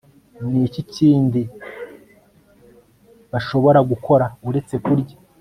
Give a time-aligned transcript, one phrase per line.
[0.49, 1.41] ni iki kindi
[3.31, 5.15] bashobora gukora uretse kurya